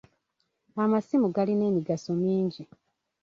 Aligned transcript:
Amasimu 0.83 1.27
galina 1.35 1.63
emigaso 1.71 2.09
mingi. 2.23 2.63